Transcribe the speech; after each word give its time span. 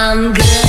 I'm 0.00 0.32
good. 0.32 0.67